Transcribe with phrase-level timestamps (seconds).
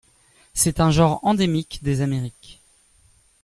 [0.55, 2.59] C'est un genre endémique des Amérique.